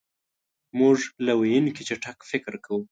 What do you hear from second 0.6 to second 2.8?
مونږ له ویونکي چټک فکر کوو.